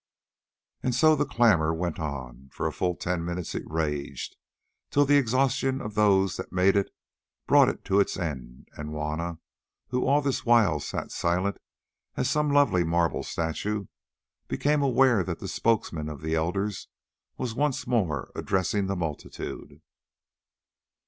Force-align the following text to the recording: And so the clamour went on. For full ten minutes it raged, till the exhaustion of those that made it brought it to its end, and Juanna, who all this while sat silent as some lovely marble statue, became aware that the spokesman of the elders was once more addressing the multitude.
And 0.81 0.95
so 0.95 1.15
the 1.15 1.27
clamour 1.27 1.75
went 1.75 1.99
on. 1.99 2.49
For 2.51 2.71
full 2.71 2.95
ten 2.95 3.23
minutes 3.23 3.53
it 3.53 3.61
raged, 3.67 4.35
till 4.89 5.05
the 5.05 5.17
exhaustion 5.17 5.79
of 5.79 5.93
those 5.93 6.37
that 6.37 6.51
made 6.51 6.75
it 6.75 6.89
brought 7.45 7.69
it 7.69 7.85
to 7.85 7.99
its 7.99 8.17
end, 8.17 8.67
and 8.75 8.89
Juanna, 8.89 9.37
who 9.89 10.07
all 10.07 10.21
this 10.21 10.43
while 10.43 10.79
sat 10.79 11.11
silent 11.11 11.59
as 12.17 12.27
some 12.27 12.49
lovely 12.49 12.83
marble 12.83 13.21
statue, 13.21 13.85
became 14.47 14.81
aware 14.81 15.23
that 15.23 15.37
the 15.37 15.47
spokesman 15.47 16.09
of 16.09 16.21
the 16.21 16.33
elders 16.33 16.87
was 17.37 17.53
once 17.53 17.85
more 17.85 18.31
addressing 18.33 18.87
the 18.87 18.95
multitude. 18.95 19.83